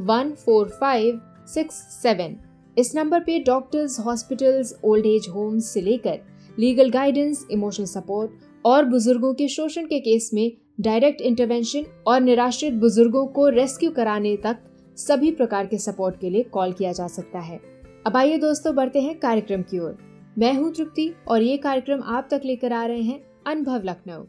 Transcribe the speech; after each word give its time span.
One 0.00 0.32
four 0.34 0.68
five 0.70 1.20
six 1.46 1.74
seven 2.02 2.36
इस 2.76 2.94
number 2.96 3.20
पे 3.20 3.38
doctors 3.38 3.98
hospitals 4.00 4.72
old 4.84 5.06
age 5.06 5.26
homes 5.28 5.72
से 5.74 5.80
लेकर 5.80 6.20
लीगल 6.58 6.90
गाइडेंस 6.90 7.46
इमोशनल 7.50 7.86
सपोर्ट 7.86 8.30
और 8.64 8.84
बुज़ुर्गों 8.84 9.32
के 9.34 9.48
शोषण 9.48 9.86
के 9.86 10.00
केस 10.00 10.30
में 10.34 10.50
डायरेक्ट 10.80 11.20
इंटरवेंशन 11.20 11.84
और 12.06 12.20
निराश्रित 12.20 12.74
बुज़ुर्गों 12.74 13.26
को 13.26 13.48
रेस्क्यू 13.48 13.90
कराने 13.90 14.36
तक 14.36 14.58
सभी 14.98 15.30
प्रकार 15.32 15.66
के 15.66 15.78
सपोर्ट 15.78 16.20
के 16.20 16.30
लिए 16.30 16.42
कॉल 16.42 16.72
किया 16.72 16.92
जा 16.92 17.06
सकता 17.08 17.38
है। 17.38 17.60
अब 18.06 18.16
आइए 18.16 18.38
दोस्तों 18.38 18.74
बढ़ते 18.74 19.00
हैं 19.00 19.18
कार्यक्रम 19.18 19.62
की 19.62 19.78
ओर। 19.78 19.96
मैं 20.38 20.52
हूँ 20.54 20.72
तृप्ति 20.74 21.12
और 21.28 21.42
ये 21.42 21.56
कार्यक्रम 21.56 22.02
आप 22.06 22.28
तक 22.30 22.42
लेकर 22.44 22.72
आ 22.72 22.84
रहे 22.84 23.02
हैं 23.02 23.20
अनुभव 23.46 23.82
लखनऊ। 23.84 24.24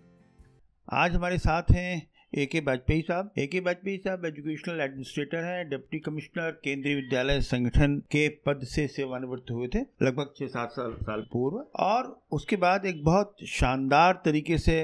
आज 0.91 1.15
हमारे 1.15 1.37
साथ 1.37 1.71
हैं 1.71 2.10
ए 2.33 2.45
के 2.45 2.59
वाजपेयी 2.59 3.01
साहब 3.01 3.31
ए 3.39 3.45
के 3.47 3.59
वाजपेयी 3.59 3.97
साहब 3.97 4.25
एजुकेशनल 4.25 4.81
एडमिनिस्ट्रेटर 4.81 5.43
हैं 5.43 5.67
डिप्टी 5.69 5.99
कमिश्नर 5.99 6.51
केंद्रीय 6.63 6.95
विद्यालय 6.95 7.41
संगठन 7.41 7.97
के 8.11 8.27
पद 8.45 8.63
से 8.63 8.87
सेवानिवृत्त 8.87 9.51
हुए 9.51 9.67
थे, 9.67 9.79
लगभग 9.79 10.33
छह 10.37 10.47
सात 10.47 10.71
साल 10.71 10.93
साल 11.01 11.25
पूर्व। 11.33 11.57
और 11.79 12.15
उसके 12.31 12.55
बाद 12.55 12.85
एक 12.85 13.03
बहुत 13.03 13.35
शानदार 13.49 14.21
तरीके 14.25 14.57
से 14.57 14.79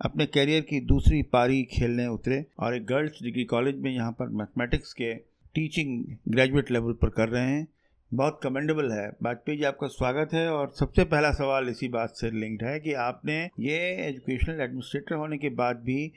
अपने 0.00 0.26
करियर 0.26 0.60
की 0.60 0.80
दूसरी 0.86 1.22
पारी 1.22 1.62
खेलने 1.72 2.06
उतरे 2.08 2.44
और 2.58 2.76
एक 2.76 2.86
गर्ल्स 2.86 3.22
डिग्री 3.22 3.44
कॉलेज 3.46 3.76
में 3.76 3.90
यहाँ 3.90 4.12
पर 4.12 4.28
मैथमेटिक्स 4.38 4.92
के 4.92 5.14
टीचिंग 5.54 6.04
ग्रेजुएट 6.28 6.70
लेवल 6.70 6.92
पर 6.92 7.08
कर 7.08 7.28
रहे 7.28 7.50
हैं। 7.50 7.66
बहुत 8.10 8.38
कमेंडेबल 8.42 8.90
है। 8.92 9.06
वाजपेयी 9.22 9.58
जी, 9.58 9.64
आपका 9.64 9.86
स्वागत 9.86 10.32
है 10.34 10.48
और 10.50 10.72
सबसे 10.78 11.04
पहला 11.04 11.30
सवाल 11.32 11.68
इसी 11.68 11.88
बात 11.88 12.14
से 12.16 12.30
लिंक्ड 12.30 12.64
है 12.64 12.78
कि 12.80 12.92
आपने 12.92 13.34
ये 13.60 13.76
एजुकेशनल 14.06 14.60
एडमिनिस्ट्रेटर 14.60 15.14
होने 15.14 15.38
के 15.38 15.48
बाद 15.54 15.76
भी 15.76 16.10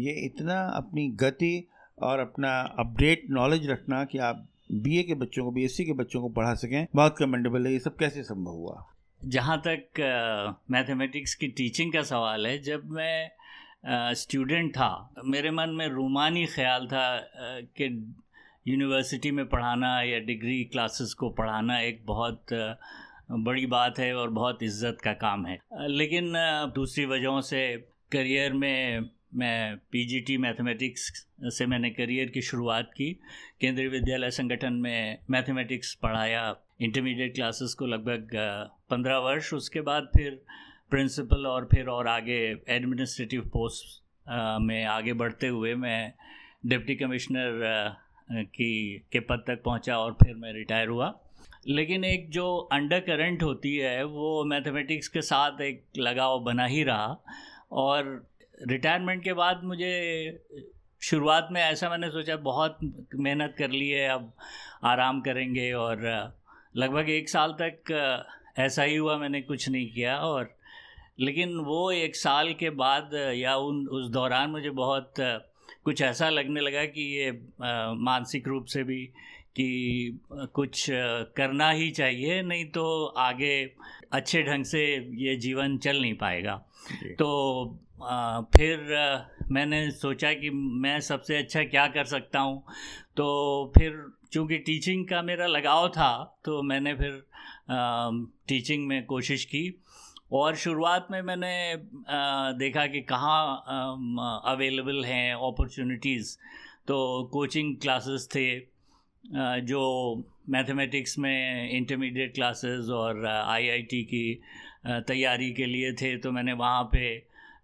ये 0.00 0.12
इतना 0.12 0.60
अपनी 0.60 1.08
गति 1.08 1.68
और 2.02 2.18
अपना 2.18 2.60
अपडेट 2.78 3.22
नॉलेज 3.30 3.70
रखना 3.70 4.04
कि 4.04 4.18
आप 4.18 4.48
बीए 4.72 5.02
के 5.02 5.14
बच्चों 5.14 5.44
को 5.44 5.50
बीएससी 5.50 5.84
के 5.84 5.92
बच्चों 5.92 6.20
को 6.20 6.28
पढ़ा 6.28 6.54
सकें 6.54 6.86
बहुत 6.94 7.16
कमेंडेबल 7.18 7.66
है 7.66 7.72
ये 7.72 7.78
सब 7.78 7.96
कैसे 7.96 8.22
संभव 8.22 8.50
हुआ? 8.50 8.86
जहाँ 9.24 9.62
तक 9.66 9.84
मैथमेटिक्स 10.70 11.34
की 11.34 11.48
टीचिंग 11.48 11.92
का 11.92 12.02
सवाल 12.02 12.46
है 12.46 12.58
जब 12.58 12.90
मैं 12.90 13.30
स्टूडेंट 14.14 14.70
था 14.70 15.14
मेरे 15.24 15.50
मन 15.50 15.70
में 15.70 15.88
रूमानी 15.88 16.46
ख्याल 16.46 16.86
था 16.86 17.20
uh, 17.20 17.66
कि 17.66 18.14
यूनिवर्सिटी 18.68 19.30
में 19.30 19.48
पढ़ाना 19.48 20.02
या 20.02 20.18
डिग्री 20.18 20.64
क्लासेस 20.64 21.14
को 21.14 21.30
पढ़ाना 21.30 21.80
एक 21.80 22.06
बहुत 22.06 22.42
uh, 22.52 22.74
बड़ी 23.30 23.66
बात 23.66 23.98
है 23.98 24.14
और 24.14 24.30
बहुत 24.30 24.62
इज़्ज़त 24.62 24.98
का 25.04 25.12
काम 25.12 25.46
है। 25.46 25.58
लेकिन 25.80 26.32
दूसरी 26.74 27.04
वजहों 27.04 27.40
से 27.40 27.88
करियर 28.12 28.52
में 28.52 29.00
मैं 29.34 29.76
पीजीटी 29.92 30.36
मैथमेटिक्स 30.36 31.26
से 31.44 31.66
मैंने 31.66 31.90
करियर 31.90 32.28
की 32.28 32.42
शुरुआत 32.42 32.90
की। 32.96 33.12
केंद्रीय 33.60 33.88
विद्यालय 33.88 34.30
संगठन 34.30 34.72
में 34.72 35.18
मैथमेटिक्स 35.30 35.94
पढ़ाया। 35.94 36.56
इंटरमीडिएट 36.80 37.34
क्लासेस 37.34 37.74
को 37.74 37.86
लगभग 37.86 38.30
पंद्रह 38.90 39.18
वर्ष। 39.18 39.54
उसके 39.54 39.80
बाद 39.80 40.08
फिर 40.16 40.42
प्रिंसिपल 40.90 41.46
और 41.46 41.68
फिर 41.74 41.86
और 41.86 42.08
आगे 42.08 42.56
एडमिनिस्ट्रेटिव 42.68 43.40
पोस्ट 43.40 44.02
में 44.60 44.84
आगे 44.84 45.12
बढ़ते 45.12 45.46
हुए 45.46 45.74
मैं 45.74 46.12
डिप्टी 46.66 46.94
कमिश्नर 46.94 47.96
की, 48.32 48.98
के 49.12 49.20
पद 49.20 49.44
तक 49.46 49.62
पहुँचा 49.62 49.98
और 49.98 50.12
फिर 50.12 50.34
मैं 50.34 50.52
रिटायर 50.52 50.88
हुआ। 50.88 51.20
लेकिन 51.68 52.04
एक 52.04 52.30
जो 52.30 52.56
अंडर 52.72 53.00
करंट 53.00 53.42
होती 53.42 53.76
है, 53.76 54.04
वो 54.04 54.44
मैथमेटिक्स 54.44 55.08
के 55.08 55.22
साथ 55.22 55.60
एक 55.60 55.84
लगाव 55.98 56.40
बना 56.40 56.64
ही 56.64 56.82
रहा। 56.82 57.24
और 57.72 58.29
रिटायरमेंट 58.68 59.24
के 59.24 59.32
बाद 59.32 59.60
मुझे, 59.64 59.92
शुरुआत 61.02 61.48
में 61.52 61.60
ऐसा 61.62 61.90
मैंने 61.90 62.10
सोचा, 62.10 62.36
बहुत 62.36 62.78
मेहनत 63.14 63.54
कर 63.58 63.70
ली 63.70 63.88
है, 63.88 64.08
अब 64.08 64.32
आराम 64.84 65.20
करेंगे 65.20 65.72
और, 65.72 66.02
लगभग 66.76 67.10
एक 67.10 67.28
साल 67.28 67.52
तक, 67.52 68.26
ऐसा 68.58 68.82
ही 68.82 68.96
हुआ, 68.96 69.16
मैंने 69.16 69.40
कुछ 69.42 69.68
नहीं 69.68 69.90
किया 69.90 70.16
और, 70.16 70.56
लेकिन 71.20 71.56
वो 71.56 71.90
एक 71.92 72.16
साल 72.16 72.52
के 72.54 72.70
बाद 72.70 73.10
या 73.34 73.56
उन, 73.56 73.86
उस 73.86 74.10
दौरान 74.10 74.50
मुझे 74.50 74.70
बहुत, 74.70 75.14
कुछ 75.84 76.02
ऐसा 76.02 76.28
लगने 76.28 76.60
लगा 76.60 76.84
कि 76.84 77.02
ये 77.18 77.30
मानसिक 77.94 78.48
रूप 78.48 78.64
से 78.64 78.82
भी 78.84 79.04
कि, 79.56 80.20
कुछ 80.32 80.86
करना 81.36 81.70
ही 81.70 81.90
चाहिए, 81.90 82.42
नहीं 82.42 82.64
तो 82.64 83.06
आगे 83.06 83.72
अच्छे 84.12 84.42
ढंग 84.42 84.64
से 84.64 84.84
ये 85.22 85.36
जीवन 85.36 85.78
चल 85.78 86.00
नहीं 86.00 86.14
पाएगा। 86.14 86.66
तो 87.18 87.78
आ, 88.02 88.40
फिर 88.40 88.94
आ, 88.94 89.24
मैंने 89.50 89.90
सोचा 89.90 90.32
कि 90.32 90.50
मैं 90.50 91.00
सबसे 91.00 91.36
अच्छा 91.36 91.62
क्या 91.64 91.86
कर 91.86 92.04
सकता 92.04 92.40
हूँ? 92.40 92.62
तो 93.16 93.72
फिर 93.78 94.12
चूँकि 94.32 94.58
टीचिंग 94.58 95.08
का 95.08 95.22
मेरा 95.22 95.46
लगाव 95.46 95.88
था 95.88 96.40
तो 96.44 96.62
मैंने 96.62 96.94
फिर 96.94 97.22
आ, 97.70 98.10
टीचिंग 98.48 98.86
में 98.86 99.04
कोशिश 99.06 99.44
की। 99.44 99.82
और 100.32 100.56
शुरुआत 100.56 101.06
में 101.10 101.22
मैंने 101.22 101.72
आ, 102.08 102.52
देखा 102.52 102.86
कि 102.86 103.00
कहाँ 103.00 103.64
अवेलेबल 104.46 105.04
हैं 105.04 105.34
अपॉर्चुनिटीज़ 105.34 106.36
तो 106.88 107.24
कोचिंग 107.32 107.76
क्लासेस 107.76 108.28
थे 108.34 108.56
आ, 108.56 109.58
जो 109.58 109.82
मैथमेटिक्स 110.48 111.18
में 111.18 111.70
इंटरमीडिएट 111.70 112.34
क्लासेस 112.34 112.88
और 112.90 113.26
आईआईटी 113.26 114.02
की 114.02 114.40
तैयारी 114.84 115.50
के 115.52 115.66
लिए 115.66 115.92
थे 115.92 116.16
तो 116.18 116.32
मैंने 116.32 116.52
वहाँ 116.52 116.82
पे 116.94 117.02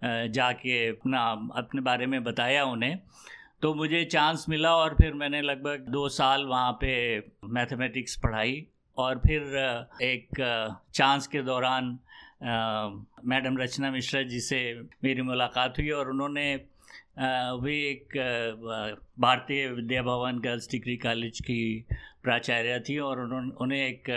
जाके 0.04 0.86
अपना, 0.88 1.20
अपने 1.56 1.80
बारे 1.80 2.06
में 2.06 2.22
बताया 2.24 2.64
उन्हें। 2.64 2.98
तो 3.62 3.74
मुझे 3.74 4.04
चांस 4.04 4.44
मिला 4.48 4.74
और 4.76 4.94
फिर 4.94 5.12
मैंने 5.14 5.40
लगभग 5.42 5.86
दो 5.90 6.08
साल 6.08 6.44
वहाँ 6.44 6.72
पे 6.80 6.94
मैथमेटिक्स 7.44 8.16
पढ़ाई 8.16 8.66
और 8.98 9.18
फिर 9.18 9.56
एक 10.02 10.40
चांस 10.94 11.26
के 11.26 11.42
दौरान 11.42 11.98
मैडम 13.24 13.56
रचना 13.58 13.90
मिश्रा 13.90 14.22
जी 14.22 14.40
से 14.40 14.58
मेरी 15.04 15.22
मुलाकात 15.22 15.78
हुई 15.78 15.90
और 15.90 16.10
उन्होंने 16.10 16.54
वे 17.62 17.74
एक 17.90 18.16
Bharatiya 19.20 19.66
Vidya 19.68 20.02
Bhavan 20.02 20.38
girls 20.38 20.70
degree 20.70 20.96
college 20.96 21.40
की 21.40 21.86
प्राचार्य 22.22 22.78
थी 22.88 22.98
और 22.98 23.20
उन्होंने 23.20 23.50
उन्हें 23.60 23.86
एक 23.86 24.10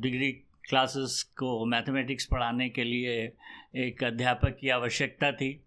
डिग्री 0.00 0.30
क्लासेस 0.68 1.22
को 1.22 1.66
मैथमेटिक्स 1.66 2.24
पढ़ाने 2.26 2.68
के 2.68 2.84
लिए 2.84 3.32
एक 3.76 4.04
अध्यापक 4.04 4.56
की 4.60 4.68
आवश्यकता 4.68 5.32
थी। 5.32 5.60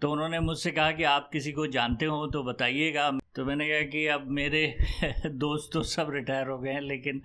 तो 0.00 0.12
उन्होंने 0.12 0.40
मुझसे 0.40 0.70
कहा 0.70 0.92
कि 0.92 1.04
आप 1.04 1.30
किसी 1.32 1.52
को 1.52 1.66
जानते 1.66 2.06
हो 2.06 2.26
तो 2.26 2.42
बताइएगा। 2.42 3.10
तो 3.10 3.44
मैंने 3.44 3.68
कहा 3.68 3.80
कि 3.80 4.06
अब 4.06 4.26
मेरे 4.30 4.76
दोस्त 5.26 5.70
तो 5.72 5.82
सब 5.82 6.10
रिटायर 6.10 6.46
हो 6.46 6.58
गए 6.58 6.70
हैं 6.70 6.80
लेकिन 6.80 7.22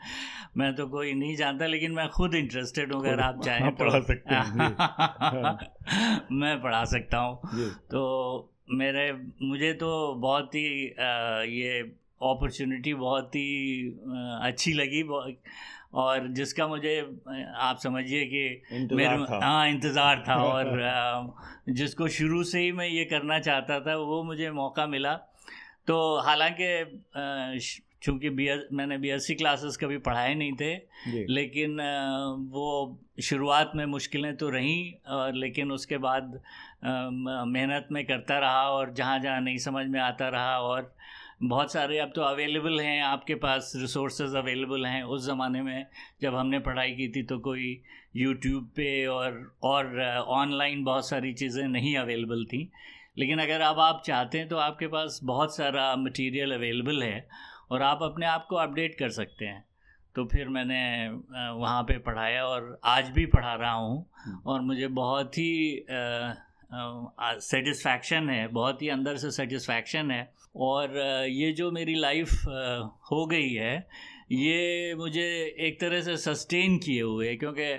मैं 0.58 0.76
तो 0.76 0.88
कोई 0.88 1.14
नहीं 1.14 1.36
जानता 1.36 1.66
लेकिन 1.66 1.92
मैं 1.92 2.10
खुद 2.10 2.36
इंटरेस्टेड 2.36 2.94
हूँ 2.94 3.02
अगर 3.02 3.20
आप 3.20 3.42
चाहें 3.46 3.76
तो। 3.76 3.86
पढ़ा 3.86 4.00
सकते 4.00 4.36
हैं 4.36 4.54
मैं 6.40 6.62
पढ़ा 6.62 6.84
सकता 6.86 7.18
हूँ। 7.18 7.42
तो 7.70 8.54
मेरे 8.70 9.12
मुझे 9.42 9.74
तो 9.74 10.16
बहुत 10.16 10.56
ही 10.56 10.86
ये 11.60 11.80
अपॉर्चुनिटी 12.22 12.94
बहुत 12.94 13.36
ही 13.36 13.88
अच्छी 14.42 14.74
लगी 14.74 15.04
और 15.94 16.28
जिसका 16.28 16.68
मुझे 16.68 17.20
आप 17.56 17.78
समझिए 17.78 18.26
कि 18.26 18.64
मेरे 18.96 19.16
हाँ 19.46 19.70
इंतज़ार 19.70 20.24
था 20.28 20.36
और 20.44 21.36
जिसको 21.70 22.08
शुरू 22.08 22.44
से 22.44 22.60
ही 22.60 22.72
मैं 22.72 22.88
ये 22.88 23.06
करना 23.06 23.40
चाहता 23.40 23.80
था 23.80 23.96
वो 23.96 24.24
मुझे 24.24 24.52
मौका 24.52 24.88
मिला। 24.88 25.14
तो 25.88 26.20
हालाँकि 26.20 27.02
चूँकि 28.02 28.30
बी 28.30 28.50
मैंने 28.74 28.98
बी 28.98 29.10
एस 29.10 29.28
सी 29.28 29.36
क्लासेस 29.36 29.78
कभी 29.78 29.98
पढ़ाए 29.98 30.34
नहीं 30.34 30.54
थे 30.54 30.74
लेकिन 31.28 31.78
वो 32.52 33.00
शुरुआत 33.22 33.72
में 33.76 33.86
मुश्किलें 33.86 34.38
तो 34.38 34.50
रहीं 34.50 34.94
और 35.08 35.34
लेकिन 35.34 35.72
उसके 35.72 35.98
बाद 35.98 36.42
मेहनत 36.86 37.88
में 37.92 38.06
करता 38.06 38.40
रहा 38.40 38.70
और 38.70 38.94
जहाँ 38.94 39.20
जहाँ 39.20 39.42
नहीं 39.42 39.58
समझ 39.58 39.88
में 39.88 40.00
आता 40.00 40.30
रहा 40.30 40.60
और 40.60 40.96
बहुत 41.42 41.72
सारे 41.72 41.98
अब 42.00 42.12
तो 42.16 42.22
अवेलेबल 42.22 42.80
हैं 42.80 43.02
आपके 43.04 43.36
पास 43.36 43.72
रिसोर्सेज 43.76 44.36
अवेलेबल 44.36 44.86
हैं। 44.86 45.02
उस 45.06 45.26
ज़माने 45.26 45.62
में 45.62 45.86
जब 46.22 46.36
हमने 46.36 46.60
पढ़ाई 46.60 46.92
की 46.92 47.08
थी 47.10 47.24
तो 47.24 47.38
कोई 47.40 47.82
यूट्यूब 48.16 48.70
पे 48.76 49.06
और 49.08 49.40
और 49.64 50.00
ऑनलाइन 50.32 50.84
बहुत 50.84 51.08
सारी 51.10 51.34
चीज़ें 51.34 51.64
नहीं 51.68 51.96
अवेलेबल 51.98 52.46
थी। 52.46 52.70
लेकिन 53.18 53.40
अगर 53.40 53.62
अब 53.62 53.80
आप 53.80 54.02
चाहते 54.06 54.38
हैं 54.38 54.48
तो 54.48 54.58
आपके 54.58 54.88
पास 54.88 55.20
बहुत 55.24 55.56
सारा 55.56 55.96
मटेरियल 55.96 56.54
अवेलेबल 56.54 57.04
है 57.04 57.28
और 57.72 57.82
आप 57.82 58.04
अपने 58.04 58.26
आप 58.26 58.46
को 58.50 58.56
अपडेट 58.58 58.98
कर 59.00 59.10
सकते 59.12 59.46
हैं। 59.46 59.64
तो 60.16 60.26
फिर 60.26 60.48
मैंने 60.50 61.10
वहाँ 61.10 61.82
पे 61.84 61.98
पढ़ाया 62.00 62.46
और 62.46 62.80
आज 62.86 63.10
भी 63.10 63.26
पढ़ा 63.28 63.54
रहा 63.56 63.72
हूँ 63.72 64.06
हम्म। 64.18 64.42
और 64.46 64.62
मुझे 64.62 64.88
बहुत 64.96 65.38
ही 65.38 65.86
सेटिस्फैक्शन 66.72 68.30
है, 68.30 68.48
बहुत 68.50 68.82
ही 68.82 68.90
अंदर 68.90 69.18
से 69.18 69.32
सेटिस्फैक्शन 69.32 70.12
है। 70.12 70.30
और 70.58 70.98
ये 71.30 71.52
जो 71.52 71.72
मेरी 71.72 71.96
लाइफ 71.96 72.32
हो 73.12 73.26
गई 73.26 73.50
है, 73.50 73.76
ये 74.32 74.96
मुझे 74.98 75.28
एक 75.60 75.80
तरह 75.82 76.02
से 76.02 76.16
सस्टेन 76.18 76.78
किए 76.78 77.02
हुए 77.02 77.36
क्योंकि 77.36 77.72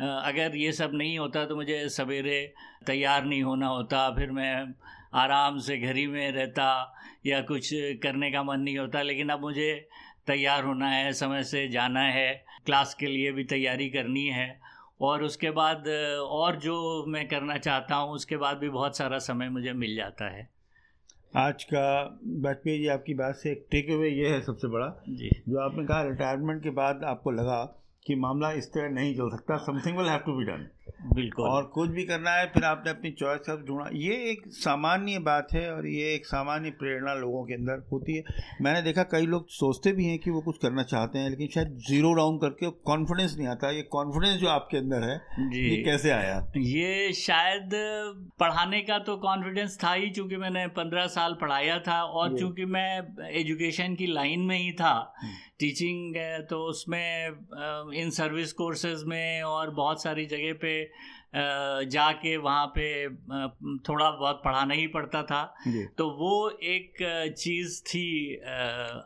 अगर 0.00 0.56
ये 0.56 0.72
सब 0.72 0.90
नहीं 0.94 1.18
होता 1.18 1.44
तो 1.44 1.56
मुझे 1.56 1.88
सवेरे 1.88 2.40
तैयार 2.86 3.24
नहीं 3.24 3.42
होना 3.42 3.66
होता, 3.68 4.08
फिर 4.10 4.30
मैं 4.30 4.74
आराम 5.14 5.58
से 5.58 5.78
घर 5.78 5.96
ही 5.96 6.06
में 6.06 6.30
रहता 6.32 6.94
या 7.26 7.40
कुछ 7.42 7.70
करने 8.02 8.30
का 8.30 8.42
मन 8.42 8.60
नहीं 8.60 8.78
होता, 8.78 9.02
लेकिन 9.02 9.28
अब 9.28 9.40
मुझे 9.40 9.88
तैयार 10.26 10.64
होना 10.64 10.88
है, 10.88 11.12
समय 11.12 11.42
से 11.44 11.66
जाना 11.68 12.00
है 12.02 12.44
क्लास 12.66 12.94
के 12.94 13.06
लिए 13.06 13.32
भी 13.32 13.44
तैयारी 13.46 13.88
करनी 13.90 14.26
है। 14.28 14.48
और 15.00 15.22
उसके 15.22 15.50
बाद 15.50 15.88
और 16.20 16.56
जो 16.56 17.04
मैं 17.08 17.28
करना 17.28 17.56
चाहता 17.58 17.94
हूँ 17.94 18.12
उसके 18.12 18.36
बाद 18.36 18.56
भी 18.56 18.68
बहुत 18.68 18.96
सारा 18.96 19.18
समय 19.18 19.48
मुझे 19.48 19.72
मिल 19.72 19.96
जाता 19.96 20.28
है। 20.28 20.48
आज 21.36 21.64
का 21.64 22.18
वाजपेयी 22.26 22.78
जी 22.78 22.86
आपकी 22.88 23.14
बात 23.14 23.34
से 23.34 23.50
एक 23.52 23.66
टेक 23.70 23.90
अवे 23.90 24.08
ये 24.08 24.28
है 24.28 24.40
सबसे 24.40 24.68
बड़ा। 24.68 24.86
जी। 25.08 25.30
जो 25.48 25.58
आपने 25.58 25.84
कहा 25.84 26.02
रिटायरमेंट 26.02 26.62
के 26.62 26.70
बाद 26.70 27.04
आपको 27.04 27.30
लगा 27.30 27.62
कि 28.06 28.14
मामला 28.14 28.50
इस 28.52 28.72
तरह 28.72 28.88
नहीं 28.88 29.14
चल 29.14 29.28
सकता 29.28 29.56
something 29.56 29.98
will 29.98 30.06
have 30.06 30.18
to 30.18 30.32
be 30.32 30.44
done 30.44 30.66
बिल्कुल। 31.14 31.46
और 31.46 31.64
कुछ 31.74 31.90
भी 31.90 32.04
करना 32.04 32.30
है 32.30 32.46
फिर 32.50 32.64
आपने 32.64 32.90
अपनी 32.90 33.10
चॉइस 33.12 33.40
का 33.40 33.56
ढूंढा। 33.66 33.88
ये 33.94 34.14
एक 34.30 34.42
सामान्य 34.54 35.18
बात 35.24 35.48
है 35.54 35.70
और 35.72 35.86
ये 35.88 36.12
एक 36.14 36.26
सामान्य 36.26 36.70
प्रेरणा 36.78 37.14
लोगों 37.14 37.44
के 37.44 37.54
अंदर 37.54 37.82
होती 37.92 38.16
है। 38.16 38.22
मैंने 38.62 38.82
देखा 38.82 39.02
कई 39.12 39.26
लोग 39.26 39.48
सोचते 39.50 39.92
भी 39.92 40.04
हैं 40.04 40.18
कि 40.18 40.30
वो 40.30 40.40
कुछ 40.40 40.58
करना 40.58 40.82
चाहते 40.84 41.18
हैं 41.18 41.30
लेकिन 41.30 41.48
शायद 41.54 41.76
ज़ीरो 41.88 42.12
डाउन 42.14 42.38
करके 42.38 42.70
कॉन्फिडेंस 42.86 43.36
नहीं 43.38 43.48
आता। 43.48 43.70
ये 43.70 43.82
कॉन्फिडेंस 43.92 44.36
जो 44.40 44.48
आपके 44.48 44.76
अंदर 44.76 45.02
है 45.02 45.16
ये 45.54 45.82
कैसे 45.84 46.10
आया? 46.10 46.36
ये 46.58 47.12
शायद 47.14 47.70
पढ़ाने 48.40 48.80
का 48.82 48.98
तो 49.00 49.16
कॉन्फिडेंस 49.18 49.78
था 49.84 49.92
ही 49.92 50.10
चूँकि 50.10 50.36
मैंने 50.36 50.66
पंद्रह 50.76 51.06
साल 51.08 51.36
पढ़ाया 51.40 51.78
था 51.88 52.02
और 52.02 52.38
चूँकि 52.38 52.64
मैं 52.68 52.88
एजुकेशन 53.32 53.94
की 53.94 54.06
लाइन 54.08 54.40
में 54.40 54.56
ही 54.58 54.72
था। 54.74 54.94
Teaching 55.58 56.16
hmm. 56.16 56.42
तो 56.46 56.58
उसमें 56.64 57.28
इन 57.94 58.10
सर्विस 58.10 58.52
कोर्सेज 58.52 59.02
में 59.06 59.42
और 59.42 59.70
बहुत 59.74 60.02
सारी 60.02 60.26
जगह 60.26 60.52
पे 60.60 60.77
जाके 61.86 62.36
वहाँ 62.36 62.66
पे 62.76 63.08
थोड़ा 63.78 64.10
बहुत 64.10 64.40
पढ़ाना 64.44 64.74
ही 64.74 64.86
पड़ता 64.86 65.22
था। 65.22 65.42
तो 65.98 66.08
वो 66.18 66.50
एक 66.50 67.02
चीज़ 67.38 67.80
थी 67.82 68.34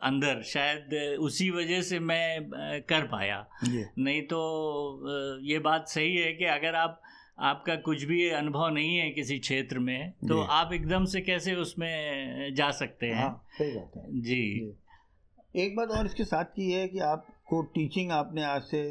अंदर 0.03 0.41
शायद 0.43 1.17
उसी 1.19 1.49
वजह 1.51 1.81
से 1.81 1.99
मैं 2.01 2.81
कर 2.89 3.07
पाया। 3.07 3.45
नहीं 3.65 4.21
तो 4.21 5.39
ये 5.43 5.59
बात 5.61 5.87
सही 5.87 6.15
है 6.15 6.33
कि 6.33 6.45
अगर 6.51 6.75
आप 6.75 7.01
आपका 7.39 7.75
कुछ 7.75 8.03
भी 8.03 8.27
अनुभव 8.29 8.69
नहीं 8.69 8.97
है 8.97 9.09
किसी 9.11 9.37
क्षेत्र 9.39 9.79
में 9.79 10.11
तो 10.27 10.41
आप 10.51 10.73
एकदम 10.73 11.05
से 11.05 11.21
कैसे 11.21 11.55
उसमें 11.55 12.53
जा 12.55 12.69
सकते 12.71 13.07
हैं? 13.07 13.15
हाँ, 13.15 13.45
सही 13.57 13.71
बात 13.71 13.91
है। 13.97 14.03
जी, 14.11 14.43
जी। 14.59 15.63
एक 15.63 15.75
बात 15.75 15.89
और 15.89 16.05
इसके 16.05 16.23
साथ 16.23 16.45
की 16.55 16.71
है 16.71 16.87
कि 16.87 16.99
आपको 16.99 17.61
टीचिंग 17.75 18.11
आपने 18.11 18.43
आज 18.43 18.61
से 18.61 18.83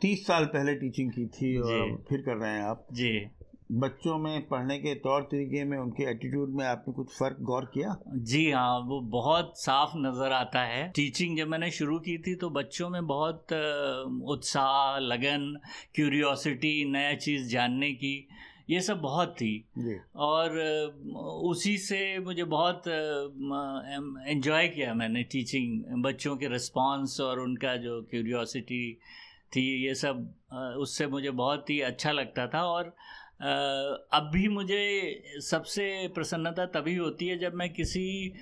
तीस 0.00 0.26
साल 0.26 0.44
पहले 0.46 0.74
टीचिंग 0.74 1.10
की 1.12 1.26
थी 1.28 1.56
और 1.58 1.96
फिर 2.08 2.20
कर 2.20 2.36
रहे 2.36 2.50
हैं 2.50 2.62
आप। 2.62 2.86
जी। 2.92 3.10
बच्चों 3.72 4.16
में 4.18 4.46
पढ़ने 4.48 4.76
के 4.78 4.94
तौर 4.96 5.22
तरीके 5.22 5.62
में 5.64 5.76
उनके 5.78 6.04
एटीट्यूड 6.10 6.50
में 6.56 6.64
आपने 6.64 6.92
कुछ 6.94 7.12
फ़र्क 7.12 7.36
गौर 7.42 7.64
किया? 7.74 7.96
जी 8.24 8.50
हाँ 8.50 8.78
वो 8.80 9.00
बहुत 9.12 9.52
साफ़ 9.58 9.96
नज़र 9.98 10.32
आता 10.32 10.62
है। 10.64 10.88
टीचिंग 10.96 11.36
जब 11.38 11.48
मैंने 11.48 11.70
शुरू 11.70 11.98
की 11.98 12.16
थी 12.18 12.34
तो 12.34 12.50
बच्चों 12.50 12.88
में 12.90 13.06
बहुत 13.06 13.52
उत्साह 14.28 14.98
लगन 15.00 15.56
क्यूरियोसिटी 15.94 16.74
नया 16.90 17.14
चीज़ 17.16 17.48
जानने 17.52 17.90
की 17.94 18.16
ये 18.70 18.80
सब 18.80 19.00
बहुत 19.00 19.34
थी। 19.38 19.52
और 20.16 20.58
उसी 21.44 21.76
से 21.78 22.18
मुझे 22.20 22.44
बहुत 22.52 22.88
एंजॉय 24.28 24.68
किया 24.68 24.94
मैंने 24.94 25.22
टीचिंग 25.32 26.02
बच्चों 26.02 26.36
के 26.36 26.48
रिस्पांस 26.48 27.18
और 27.20 27.40
उनका 27.40 27.76
जो 27.78 28.00
क्यूरियोसिटी 28.10 28.86
थी 29.56 29.86
ये 29.86 29.94
सब 29.94 30.34
उससे 30.78 31.06
मुझे 31.06 31.30
बहुत 31.30 31.70
ही 31.70 31.80
अच्छा 31.80 32.12
लगता 32.12 32.46
था 32.46 32.62
और 32.62 32.96
अब 34.12 34.30
भी 34.34 34.48
मुझे 34.48 35.22
सबसे 35.40 36.08
प्रसन्नता 36.08 36.66
तभी 36.66 36.96
होती 36.96 37.26
है 37.26 37.38
जब 37.38 37.54
मैं 37.54 37.72
किसी 37.72 38.34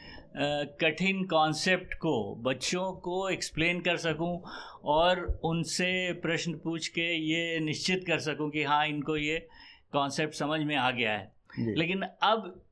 कठिन 0.80 1.24
कॉन्सेप्ट 1.24 1.94
को 1.94 2.34
बच्चों 2.34 2.92
को 2.92 3.28
एक्सप्लेन 3.28 3.80
कर 3.80 3.96
सकूँ 3.96 4.42
और 4.84 5.40
उनसे 5.44 6.12
प्रश्न 6.12 6.52
पूछ 6.52 6.88
के 6.88 7.14
ये 7.16 7.60
निश्चित 7.60 8.04
कर 8.06 8.18
सकूँ 8.18 8.50
कि 8.50 8.62
हाँ 8.62 8.86
इनको 8.86 9.16
ये 9.16 9.48
कॉन्सेप्ट 9.92 10.34
समझ 10.34 10.60
में 10.60 10.76
आ 10.76 10.90
गया 10.90 11.12
है। 11.12 11.32
लेकिन 11.58 12.02
अब 12.02 12.62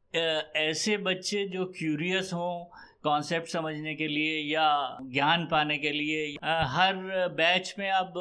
ऐसे 0.57 0.97
बच्चे 0.97 1.47
जो 1.49 1.65
क्यूरियस 1.65 2.31
हों 2.33 2.65
कॉन्सेप्ट 3.05 3.49
समझने 3.49 3.95
के 3.95 4.07
लिए 4.09 4.39
या 4.53 4.99
ज्ञान 5.03 5.47
पाने 5.47 5.77
के 5.79 5.91
लिए 5.93 6.25
हर 6.71 6.95
बैच 7.37 7.75
में 7.79 7.91
अब 7.91 8.15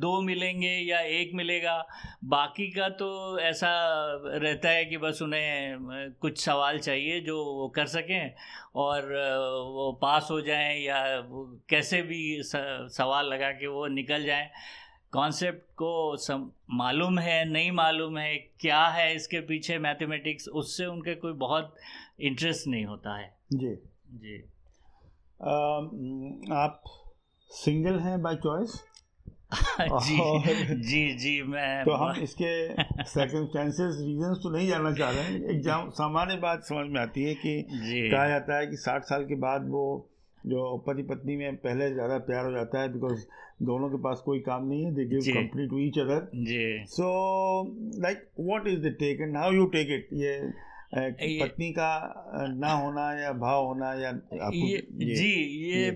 दो 0.00 0.20
मिलेंगे 0.20 0.72
या 0.88 1.00
एक 1.00 1.30
मिलेगा। 1.34 1.76
बाकी 2.24 2.66
का 2.70 2.88
तो 2.88 3.38
ऐसा 3.40 3.70
रहता 4.26 4.68
है 4.68 4.84
कि 4.84 4.98
बस 4.98 5.22
उन्हें 5.22 6.10
कुछ 6.20 6.38
सवाल 6.38 6.78
चाहिए 6.78 7.20
जो 7.20 7.44
वो 7.54 7.68
कर 7.68 7.86
सकें 7.86 8.32
और 8.76 9.12
वो 9.66 9.92
पास 10.02 10.28
हो 10.30 10.40
जाएँ 10.40 10.80
या 10.80 10.98
कैसे 11.70 12.02
भी 12.02 12.42
सवाल 12.42 13.26
लगा 13.26 13.50
के 13.52 13.66
वो 13.66 13.86
निकल 13.86 14.24
जाएँ। 14.24 14.50
कॉन्सेप्ट 15.12 15.62
को 15.76 16.16
सम, 16.16 16.50
मालूम 16.70 17.18
है, 17.18 17.44
नहीं 17.44 17.70
मालूम 17.72 18.18
है, 18.18 18.36
क्या 18.60 18.86
है 18.86 19.14
इसके 19.16 19.40
पीछे 19.40 19.78
मैथमेटिक्स 19.78 20.48
उससे 20.48 20.86
उनके 20.86 21.14
कोई 21.14 21.32
बहुत 21.32 21.74
इंटरेस्ट 22.20 22.66
नहीं 22.66 22.84
होता 22.84 23.16
है। 23.18 23.34
जी। 23.52 23.76
जी। 24.06 24.36
आ, 25.40 25.54
आप 26.56 26.82
सिंगल 27.50 27.98
हैं 27.98 28.20
बाय 28.22 28.34
चॉइस? 28.34 28.82
जी 29.54 30.74
जी 30.82 31.16
जी 31.16 31.42
मैं 31.42 31.84
तो 31.84 31.94
हम 31.94 32.16
इसके 32.22 32.52
सर्कमस्टेंसेस 33.04 33.96
रीजंस 34.00 34.38
तो 34.42 34.50
नहीं 34.50 34.68
जानना 34.68 34.92
चाह 34.92 35.10
रहे 35.10 35.22
हैं 35.22 35.40
एक 35.50 35.92
सामान्य 35.94 36.36
बात 36.36 36.64
समझ 36.64 36.90
में 36.90 37.00
आती 37.00 37.24
है 37.24 37.34
कि 37.34 37.62
कहा 38.10 38.28
जाता 38.28 38.58
है 38.58 38.66
कि 38.66 38.76
साठ 38.76 39.04
साल 39.04 39.24
के 39.24 39.34
बाद 39.34 39.68
वो 39.68 39.84
जो 40.46 40.76
पति 40.78 41.02
पत्नी 41.02 41.36
में 41.36 41.56
पहले 41.56 41.92
ज़्यादा 41.92 42.18
प्यार 42.18 42.44
हो 42.44 42.52
जाता 42.52 42.80
है 42.80 42.92
बिकॉज़ 42.92 43.24
दोनों 43.62 43.88
के 43.90 43.96
पास 43.96 44.22
कोई 44.24 44.40
काम 44.40 44.66
नहीं 44.68 44.84
है 44.84 44.94
they 44.94 45.04
give 45.04 45.20
company 45.34 45.66
to 45.68 45.78
each 45.78 45.98
other 45.98 46.28
so 46.86 47.06
like 48.02 48.28
what 48.40 48.66
is 48.66 48.80
the 48.80 48.96
take 48.98 49.20
and 49.20 49.36
how 49.36 49.52
you 49.52 49.66
take 49.66 49.90
it 49.90 50.08
ये 50.12 50.52
पत्नी 50.96 51.70
का 51.72 51.90
ना 52.56 52.72
होना 52.72 53.12
या 53.20 53.32
भाव 53.32 53.64
होना 53.66 53.92
या 53.94 54.10
ये, 54.32 54.86
ये 54.98 55.14
जी 55.16 55.28
ये, 55.28 55.76
ये 55.76 55.90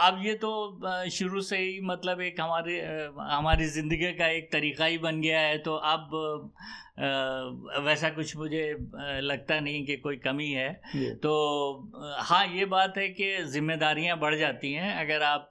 अब 0.00 0.20
ये 0.24 0.34
तो 0.34 1.10
शुरू 1.10 1.40
से 1.40 1.58
ही 1.58 1.80
मतलब 1.84 2.20
एक 2.20 2.40
हमारे 2.40 2.80
हमारी 3.18 3.66
ज़िंदगी 3.66 4.12
का 4.12 4.28
एक 4.28 4.52
तरीका 4.52 4.84
ही 4.84 4.98
बन 4.98 5.20
गया 5.20 5.40
है 5.40 5.58
तो 5.58 5.74
अब 5.74 6.10
वैसा 6.98 8.08
कुछ 8.10 8.36
मुझे 8.36 8.62
लगता 9.20 9.58
नहीं 9.60 9.84
कि 9.86 9.96
कोई 9.96 10.16
कमी 10.16 10.50
है। 10.50 10.72
तो 11.22 11.32
हाँ 12.20 12.46
ये 12.46 12.64
बात 12.64 12.98
है 12.98 13.08
कि 13.08 13.44
जिम्मेदारियाँ 13.52 14.18
बढ़ 14.18 14.34
जाती 14.34 14.72
हैं। 14.72 14.94
अगर 14.96 15.22
आप 15.22 15.50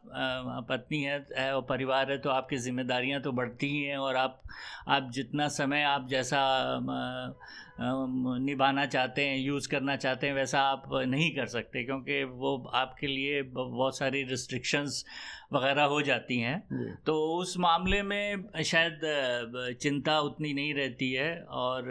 पत्नी 0.69 1.01
है 1.03 1.19
और 1.53 1.61
परिवार 1.61 2.11
है 2.11 2.17
तो 2.17 2.29
आपकी 2.29 2.57
जिम्मेदारियाँ 2.57 3.21
तो 3.21 3.31
बढ़ती 3.31 3.67
ही 3.67 3.83
हैं 3.83 3.97
और 3.97 4.15
आप 4.15 4.41
आप 4.87 5.09
जितना 5.13 5.47
समय 5.47 5.83
आप 5.83 6.07
जैसा 6.09 6.41
निभाना 7.79 8.85
चाहते 8.85 9.25
हैं 9.25 9.37
यूज़ 9.37 9.67
करना 9.69 9.95
चाहते 9.95 10.27
हैं 10.27 10.33
वैसा 10.33 10.61
आप 10.61 10.89
नहीं 10.93 11.29
कर 11.35 11.45
सकते 11.45 11.83
क्योंकि 11.83 12.23
वो 12.23 12.57
आपके 12.73 13.07
लिए 13.07 13.41
बहुत 13.41 13.97
सारी 13.97 14.23
रिस्ट्रिक्शंस 14.23 15.03
वगैरह 15.53 15.83
हो 15.83 16.01
जाती 16.01 16.39
हैं। 16.39 16.57
तो 17.05 17.13
उस 17.37 17.55
मामले 17.59 18.01
में 18.03 18.43
शायद 18.65 18.99
चिंता 19.81 20.19
उतनी 20.19 20.53
नहीं 20.53 20.73
रहती 20.73 21.11
है 21.11 21.29
और 21.59 21.83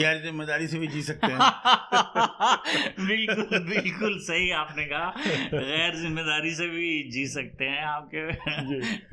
गैर 0.00 0.22
ज़िम्मेदारी 0.22 0.66
से 0.66 0.78
भी 0.78 0.86
जी 0.86 1.02
सकते 1.02 1.32
हैं। 1.32 1.38
बिल्कुल 3.08 3.58
बिल्कुल 3.68 4.18
सही 4.18 4.50
आपने 4.50 4.84
कहा। 4.84 5.12
गैर 5.54 5.94
ज़िम्मेदारी 5.96 6.54
से 6.54 6.66
भी 6.68 6.90
जी 7.10 7.26
सकते 7.26 7.64
हैं 7.64 7.82
आपके। 7.84 8.26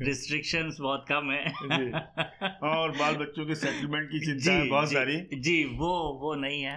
रिस्ट्रिक्शंस 0.04 0.76
बहुत 0.80 1.04
कम 1.12 1.30
है। 1.30 1.44
और 2.70 2.90
बाल 2.90 3.16
बच्चों 3.16 3.46
के 3.46 3.54
सेटलमेंट 3.54 4.08
की 4.10 4.20
चिंता 4.26 4.52
है 4.52 4.68
बहुत 4.68 4.92
सारी। 4.92 5.16
जी 5.40 5.56
वो 5.78 5.92
वो 6.22 6.34
नहीं 6.34 6.62
है। 6.62 6.76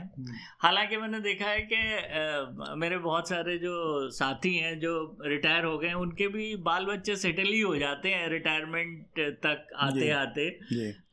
हालाँकि 0.62 0.98
मैंने 0.98 1.20
देखा 1.20 1.50
है 1.50 1.68
कि 1.74 2.76
मेरे 2.80 2.98
बहुत 3.00 3.30
सारे 3.30 3.58
जो 3.58 3.76
साथी 4.12 4.56
हैं 4.58 4.80
जो 4.80 4.94
रिटायर 5.26 5.66
हो 5.66 5.78
गए 5.78 5.94
उनके 6.00 6.28
भी 6.28 6.56
बाल 6.62 6.86
बच्चे 6.86 7.09
बच्चे 7.10 7.22
सेटल 7.22 7.52
ही 7.52 7.60
हो 7.62 7.76
जाते 7.78 8.10
हैं 8.10 8.28
रिटायरमेंट 8.30 9.20
तक 9.44 9.68
आते 9.76 10.10
आते। 10.12 10.50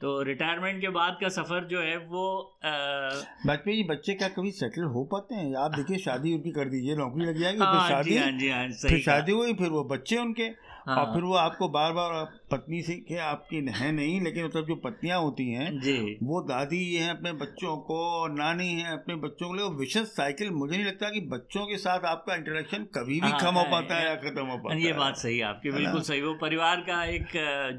तो 0.01 0.11
रिटायरमेंट 0.23 0.81
के 0.81 0.89
बाद 0.89 1.17
का 1.21 1.29
सफ़र 1.29 1.65
जो 1.65 1.81
है 1.81 1.97
वो 2.09 2.25
वाजपेयी 3.47 3.77
जी 3.77 3.85
बच्चे 3.89 4.15
क्या 4.15 4.29
कभी 4.29 4.51
सेटल 4.51 4.83
हो 4.95 5.05
पाते 5.13 5.35
हैं? 5.35 5.55
आप 5.57 5.75
देखिए 5.75 5.99
शादी 5.99 6.35
उनकी 6.35 6.51
कर 6.53 6.69
दीजिए 6.69 6.97
नौकरी 6.97 7.25
लग 7.25 7.41
जाएगी 7.41 7.59
फिर 7.59 7.67
हाँ 7.67 8.03
जी 8.03 8.17
हाँ 8.17 8.31
जी 8.33 8.49
हाँ 8.49 8.69
फिर 8.83 9.01
शादी 9.01 9.33
हुई 9.33 9.55
फिर 9.55 9.69
वो 9.71 9.85
बच्चे 9.85 10.17
उनके। 10.19 10.49
हाँ। 10.87 10.97
और 10.97 11.15
फिर 11.15 11.23
वो 11.23 11.35
आपको 11.35 11.69
बार 11.69 11.93
बार 11.93 12.13
पत्नी 12.51 12.83
से 12.83 12.95
के 12.95 13.17
आपकी 13.19 13.57
है 13.57 13.93
नहीं 13.93 14.21
लेकिन 14.21 14.45
मतलब 14.45 14.67
जो 14.67 14.75
पत्नियाँ 14.75 15.21
होती 15.21 15.51
हैं 15.53 15.81
जी। 15.81 16.17
वो 16.23 16.41
दादी 16.41 16.95
हैं 16.95 17.11
अपने 17.11 17.33
बच्चों 17.33 17.77
को 17.77 18.27
नानी 18.35 18.69
हैं 18.69 18.91
अपने 18.91 19.15
बच्चों 19.15 19.49
के 19.49 19.59
लिए 19.59 19.69
विशेष 19.69 20.07
साइकिल 20.09 20.51
मुझे 20.51 20.77
नहीं 20.77 20.87
लगता 20.87 21.11
कि 21.11 21.21
बच्चों 21.21 21.67
के 21.67 21.77
साथ 21.77 22.05
आपका 22.05 22.35
इंटरेक्शन 22.35 22.85
कभी 22.95 23.21
भी 23.21 23.29
हाँ, 23.29 23.41
कम 23.41 23.55
हो 23.55 23.63
पाता 23.63 23.97
है। 23.97 24.07
या 24.07 24.15
खत्म 24.15 24.47
हो 24.47 24.57
पाता 24.57 24.75
है। 24.75 24.83
ये 24.83 24.93
बात 24.93 25.17
सही 25.17 25.39
है 25.39 25.45
आपकी 25.45 25.71
बिल्कुल 25.71 26.01
सही। 26.01 26.21
वो 26.21 26.35
परिवार 26.35 26.77
का 26.81 27.05
एक 27.05 27.29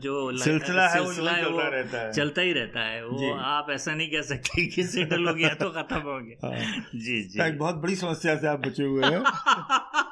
जो 0.04 0.38
सिलसिला 0.38 0.88
है 0.88 1.02
वो 1.02 1.14
चलता 1.14 1.68
रहता 1.68 2.02
है। 2.02 2.12
चलता 2.14 2.42
ही 2.42 2.54
रहता 2.54 2.86
है। 2.86 3.06
वो 3.06 3.34
आप 3.34 3.68
ऐसा 3.72 3.96
नहीं 3.96 4.08
कह 4.08 4.22
सकते 4.22 4.66
कि 4.66 4.84
सेटल 4.84 5.28
हो 5.28 5.34
गया 5.34 5.54
तो 5.54 5.70
खत्म 5.70 6.00
हो 6.00 6.20
गया। 6.20 6.48
हाँ। 6.48 6.84
जी 6.96 7.22
जी। 7.24 7.44
एक 7.44 7.58
बहुत 7.60 7.76
बड़ी 7.76 7.96
समस्या 7.96 8.36
से 8.36 8.48
आप 8.48 8.60
बचे 8.60 8.84
हुए 8.84 9.04
हैं। 9.06 9.24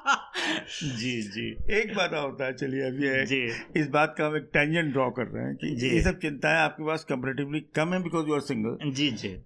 जी 0.45 1.21
जी। 1.29 1.47
एक 1.79 1.93
बात 1.95 2.13
होता 2.13 2.45
है 2.45 2.53
चलिए 2.53 2.81
अभी 2.81 3.07
है 3.07 3.25
जी। 3.25 3.41
इस 3.79 3.87
बात 3.89 4.15
का 4.17 4.25
हम 4.27 4.35
एक 4.37 4.49
टेंजेंट 4.53 4.91
ड्रॉ 4.93 5.09
कर 5.11 5.27
रहे 5.27 5.45
हैं 5.45 5.55
कि 5.55 5.75
ये 5.85 6.01
सब 6.01 6.19
चिंताएँ 6.19 6.57
आपके 6.57 6.85
पास 6.85 7.03
कंपेरेटिवली 7.09 7.59
कम 7.75 7.93
है 7.93 8.03
बिकॉज़ 8.03 8.27
यू 8.27 8.33
आर 8.35 8.41
सिंगल 8.41 8.91
जी 8.91 9.09
जी। 9.13 9.37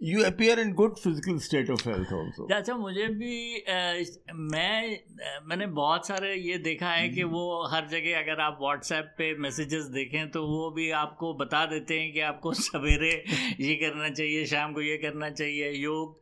You 0.00 0.22
appear 0.24 0.58
in 0.58 0.72
good 0.72 0.94
physical 0.98 1.38
state 1.38 1.70
of 1.70 1.88
health 1.88 2.12
also 2.12 2.46
अच्छा 2.54 2.74
मुझे 2.76 3.06
भी 3.06 3.60
आ, 3.60 4.32
मैं 4.34 4.98
मैंने 5.48 5.66
बहुत 5.78 6.06
सारे 6.06 6.34
ये 6.34 6.56
देखा 6.58 6.90
है 6.90 7.08
कि 7.08 7.22
वो 7.34 7.42
हर 7.72 7.86
जगह 7.88 8.18
अगर 8.18 8.40
आप 8.40 8.58
व्हाट्सएप 8.62 9.14
पे 9.18 9.32
मैसेजेस 9.38 9.84
देखें 9.96 10.30
तो 10.30 10.46
वो 10.46 10.70
भी 10.70 10.90
आपको 11.00 11.34
बता 11.34 11.64
देते 11.66 11.98
हैं 12.00 12.12
कि 12.12 12.20
आपको 12.28 12.52
सवेरे 12.62 13.12
ये 13.60 13.74
करना 13.74 14.08
चाहिए 14.10 14.46
शाम 14.46 14.72
को 14.72 14.80
ये 14.80 14.96
करना 14.96 15.30
चाहिए 15.32 15.70
योग 15.72 16.20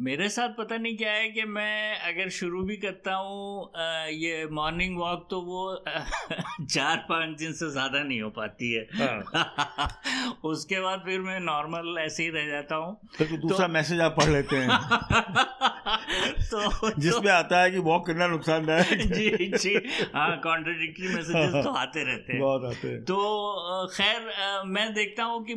मेरे 0.00 0.28
साथ 0.28 0.48
पता 0.48 0.76
नहीं 0.76 0.96
क्या 0.96 1.12
है 1.12 1.28
कि 1.28 1.42
मैं 1.42 1.98
अगर 1.98 2.28
शुरू 2.28 2.62
भी 2.62 2.76
करता 2.76 3.14
हूँ 3.14 3.72
ये 4.08 4.46
मॉर्निंग 4.46 4.98
वॉक 4.98 5.26
तो 5.30 5.40
वो 5.40 5.84
चार 6.66 6.96
पाँच 6.96 7.38
दिन 7.38 7.52
से 7.52 7.70
ज़्यादा 7.70 8.02
नहीं 8.02 8.20
हो 8.22 8.30
पाती 8.30 8.72
है। 8.72 8.86
हाँ। 8.94 10.40
उसके 10.44 10.80
बाद 10.80 11.02
फिर 11.06 11.20
मैं 11.20 11.40
नॉर्मल 11.40 11.98
ऐसे 11.98 12.22
ही 12.22 12.28
रह 12.28 12.46
जाता 12.46 12.76
हूँ। 12.76 12.94
तो, 13.18 13.24
तो 13.24 13.36
दूसरा 13.36 13.68
मैसेज 13.68 14.00
आप 14.00 14.16
पढ़ 14.20 14.28
लेते 14.28 14.56
हैं। 14.56 14.68
तो 16.50 16.90
जिसमें 17.00 17.22
तो, 17.22 17.30
आता 17.30 17.62
है 17.62 17.70
कि 17.70 17.78
वॉक 17.78 18.06
करना 18.06 18.26
नुकसानदायक 18.26 18.86
जी 18.86 19.52
जी। 19.58 19.74
हाँ 20.14 20.40
कॉन्ट्रोडिक्टरी 20.40 21.08
मैसेजेस 21.08 21.64
तो 21.64 21.70
आते 21.70 22.04
रहते 22.04 22.32
हैं। 22.32 22.42
बहुत 22.42 22.64
आते 22.64 22.88
हैं। 22.88 23.02
तो 23.04 23.86
खैर 23.86 24.32
मैं 24.66 24.94
देखता 24.94 25.24
हूँ 25.24 25.44
कि 25.44 25.52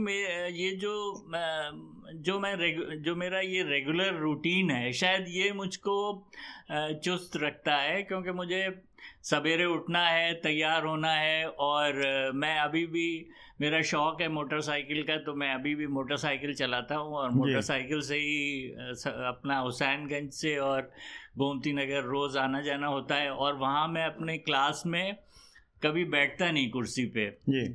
ये 0.63 0.71
जो 0.75 1.13
जो 2.15 2.39
मैं 2.39 2.55
जो 3.03 3.15
मेरा 3.15 3.39
ये 3.39 3.63
रेगुलर 3.63 4.17
रूटीन 4.19 4.71
है 4.71 4.91
शायद 4.93 5.25
ये 5.29 5.51
मुझको 5.53 5.97
चुस्त 7.03 7.37
रखता 7.37 7.75
है 7.75 8.01
क्योंकि 8.03 8.31
मुझे 8.31 8.63
सवेरे 9.23 9.65
उठना 9.65 10.05
है 10.07 10.33
तैयार 10.33 10.85
होना 10.85 11.11
है 11.11 11.47
और 11.47 12.31
मैं 12.35 12.57
अभी 12.59 12.85
भी 12.85 13.07
मेरा 13.61 13.81
शौक 13.81 14.21
है 14.21 14.27
मोटरसाइकिल 14.27 15.03
का 15.03 15.17
तो 15.17 15.33
मैं 15.35 15.53
अभी 15.53 15.73
भी 15.75 15.87
मोटरसाइकिल 15.87 16.53
चलाता 16.53 16.95
हूँ 16.95 17.15
और 17.15 17.29
मोटरसाइकिल 17.31 18.01
से 18.01 18.15
ही 18.15 18.69
अपना 19.27 19.57
हुसैनगंज 19.59 20.31
से 20.31 20.57
और 20.59 20.91
गोमती 21.37 21.73
नगर 21.73 22.03
रोज़ 22.03 22.37
आना 22.37 22.61
जाना 22.61 22.87
होता 22.87 23.15
है 23.15 23.29
और 23.31 23.55
वहाँ 23.55 23.87
मैं 23.87 24.05
अपने 24.05 24.37
क्लास 24.39 24.83
में 24.85 25.15
कभी 25.83 26.03
बैठता 26.05 26.51
नहीं 26.51 26.69
कुर्सी 26.69 27.05
पे। 27.05 27.29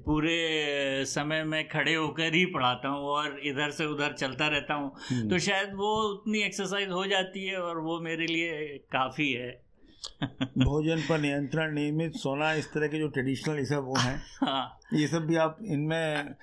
पूरे 0.04 1.04
समय 1.04 1.44
में 1.44 1.68
खड़े 1.68 1.94
होकर 1.94 2.34
ही 2.34 2.44
पढ़ाता 2.46 2.88
हूँ 2.88 3.08
और 3.08 3.40
इधर 3.44 3.70
से 3.70 3.86
उधर 3.86 4.12
चलता 4.12 4.48
रहता 4.48 4.74
हूँ। 4.74 4.92
हम्म। 5.08 5.28
तो 5.28 5.38
शायद 5.38 5.74
वो 5.74 5.92
उतनी 6.12 6.42
एक्सरसाइज 6.42 6.88
हो 6.88 7.06
जाती 7.06 7.46
है 7.46 7.60
और 7.60 7.78
वो 7.78 8.00
मेरे 8.00 8.26
लिए 8.26 8.78
काफ़ी 8.92 9.32
है। 9.32 9.66
भोजन 10.58 11.00
पर 11.08 11.18
नियंत्रण 11.18 11.74
नियमित 11.74 12.14
सोना 12.14 12.52
इस 12.52 12.72
तरह 12.72 12.86
के 12.86 12.98
जो 12.98 13.08
ट्रेडिशनल 13.08 13.58
ये 13.58 13.64
सब 13.64 13.84
वो 13.84 13.94
हैं 13.98 14.22
हाँ। 14.40 14.78
ये 14.94 15.06
सब 15.06 15.26
भी 15.26 15.36
आप 15.36 15.58
इनमें 15.64 16.34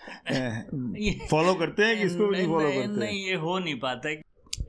फॉलो 1.31 1.53
करते 1.53 1.83
हैं 1.83 1.97
कि 1.97 2.03
इसको 2.03 2.29
नहीं 2.31 2.47
फॉलो 2.47 2.67
करते 2.69 2.79
हैं? 2.79 2.87
नहीं 2.87 3.25
ये 3.25 3.35
हो 3.35 3.59
नहीं 3.59 3.79
पाता। 3.79 4.09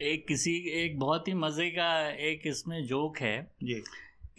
एक 0.02 0.24
किसी 0.28 0.52
एक 0.84 0.98
बहुत 0.98 1.28
ही 1.28 1.34
मज़े 1.34 1.70
का 1.70 2.08
एक 2.10 2.42
इसमें 2.46 2.84
जोक 2.86 3.18
है। 3.18 3.50
जी। 3.62 3.82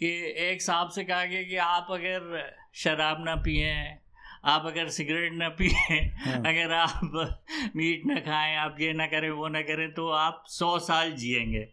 कि 0.00 0.08
एक 0.50 0.62
साहब 0.62 0.88
से 0.88 1.04
कहा 1.04 1.24
गया 1.24 1.42
कि 1.42 1.56
आप 1.56 1.86
अगर 1.90 2.52
शराब 2.74 3.24
ना 3.24 3.34
पिए 3.34 3.98
आप 4.44 4.66
अगर 4.66 4.88
सिगरेट 4.88 5.32
ना 5.32 5.48
पिए 5.48 5.96
हाँ। 6.24 6.38
अगर 6.38 6.72
आप 6.72 7.00
मीट 7.76 8.02
ना 8.06 8.14
खाएँ 8.14 8.56
आप 8.56 8.76
ये 8.80 8.92
ना 8.92 9.06
करें 9.06 9.30
वो 9.30 9.48
ना 9.48 9.60
करें 9.60 9.92
तो 9.94 10.08
आप 10.08 10.44
सौ 10.48 10.78
साल 10.78 11.12
जिएँगे। 11.12 11.64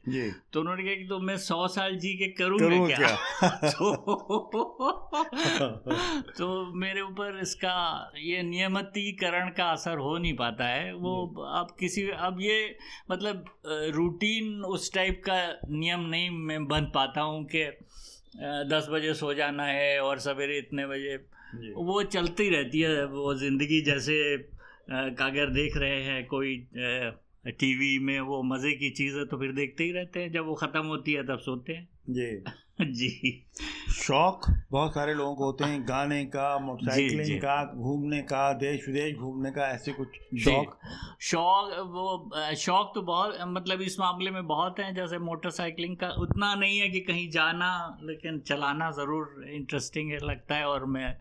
तो 0.53 0.59
उन्होंने 0.59 0.83
कहा 0.83 0.95
कि 0.95 1.05
तो 1.07 1.19
मैं 1.19 1.37
सौ 1.37 1.67
साल 1.67 1.95
जी 1.95 2.13
के 2.13 2.27
करूँगा 2.27 2.87
क्या, 2.87 2.97
क्या? 2.97 3.49
तो, 3.69 3.95
तो 6.37 6.73
मेरे 6.75 7.01
ऊपर 7.01 7.39
इसका 7.41 7.75
ये 8.17 8.43
नियमितीकरण 8.43 9.49
का 9.49 9.71
असर 9.71 9.97
हो 9.97 10.17
नहीं 10.17 10.33
पाता 10.33 10.65
है। 10.65 10.93
वो 10.93 11.25
अब 11.55 11.75
किसी 11.79 12.09
अब 12.09 12.37
ये 12.41 12.77
मतलब 13.11 13.45
रूटीन 13.95 14.63
उस 14.63 14.93
टाइप 14.93 15.21
का 15.29 15.59
नियम 15.69 15.99
नहीं 15.99 16.29
मैं 16.29 16.65
बन 16.65 16.85
पाता 16.85 17.21
हूँ 17.21 17.43
कि 17.45 17.63
दस 18.35 18.87
बजे 18.91 19.13
सो 19.13 19.33
जाना 19.33 19.65
है 19.65 19.99
और 20.01 20.19
सवेरे 20.19 20.57
इतने 20.57 20.85
बजे। 20.87 21.15
वो 21.75 22.01
चलती 22.05 22.49
रहती 22.49 22.79
है 22.79 23.05
वो 23.07 23.33
ज़िंदगी 23.35 23.81
जैसे 23.81 24.15
कागर 24.91 25.49
देख 25.49 25.77
रहे 25.77 26.01
हैं 26.03 26.25
कोई 26.27 26.55
टीवी 27.59 27.97
में 27.99 28.19
वो 28.21 28.41
मज़े 28.43 28.71
की 28.73 28.89
चीज़ 28.91 29.17
है 29.17 29.25
तो 29.25 29.37
फिर 29.37 29.51
देखते 29.51 29.83
ही 29.83 29.91
रहते 29.91 30.19
हैं। 30.19 30.31
जब 30.31 30.45
वो 30.45 30.53
ख़त्म 30.55 30.85
होती 30.85 31.13
है 31.13 31.23
तब 31.23 31.39
सोते 31.39 31.73
हैं। 31.73 31.87
जी। 32.09 32.29
जी। 32.81 33.31
शौक 33.93 34.45
बहुत 34.71 34.93
सारे 34.93 35.13
लोगों 35.13 35.35
को 35.35 35.45
होते 35.45 35.63
हैं 35.63 35.81
गाने 35.87 36.23
का 36.25 36.57
मोटरसाइकिलिंग 36.59 37.41
का 37.41 37.63
घूमने 37.75 38.21
का 38.21 38.41
देश 38.53 38.87
विदेश 38.87 39.15
घूमने 39.15 39.51
का 39.51 39.67
ऐसे 39.67 39.91
कुछ 39.93 40.07
शौक। 40.43 40.77
शौक 41.21 41.73
वो 41.89 42.55
शौक 42.55 42.91
तो 42.95 43.01
बहुत 43.01 43.37
मतलब 43.47 43.81
इस 43.81 43.99
मामले 43.99 44.31
में 44.31 44.47
बहुत 44.47 44.79
हैं 44.79 44.93
जैसे 44.95 45.19
मोटरसाइकिलिंग 45.19 45.97
का 45.97 46.09
उतना 46.21 46.53
नहीं 46.55 46.79
है 46.79 46.89
कि 46.89 46.99
कहीं 47.01 47.29
जाना 47.29 47.71
लेकिन 48.03 48.39
चलाना 48.39 48.89
ज़रूर 48.91 49.45
इंटरेस्टिंग 49.49 50.11
है 50.11 50.25
लगता 50.25 50.55
है 50.55 50.67
और 50.67 50.85
मैं 50.85 51.15